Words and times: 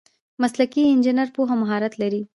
مسلکي 0.41 0.81
انجینر 0.93 1.27
پوهه 1.35 1.53
او 1.55 1.59
مهارت 1.61 1.93
لري. 2.01 2.21